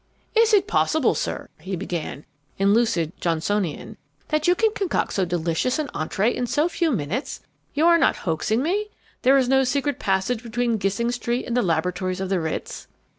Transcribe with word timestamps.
"Is 0.33 0.51
it 0.51 0.65
possible, 0.65 1.13
sir," 1.13 1.49
he 1.59 1.75
began, 1.75 2.25
in 2.57 2.73
lucid 2.73 3.11
Johnsonian, 3.21 3.97
"that 4.29 4.47
you 4.47 4.55
can 4.55 4.73
concoct 4.73 5.13
so 5.13 5.25
delicious 5.25 5.77
an 5.77 5.91
entree 5.93 6.35
in 6.35 6.47
so 6.47 6.67
few 6.67 6.89
minutes? 6.91 7.41
You 7.75 7.85
are 7.85 7.99
not 7.99 8.15
hoaxing 8.25 8.63
me? 8.63 8.87
There 9.21 9.37
is 9.37 9.47
no 9.47 9.63
secret 9.63 9.99
passage 9.99 10.41
between 10.41 10.79
Gissing 10.79 11.11
Street 11.11 11.45
and 11.45 11.55
the 11.55 11.61
laboratories 11.61 12.19
of 12.19 12.29
the 12.29 12.39
Ritz?" 12.39 12.87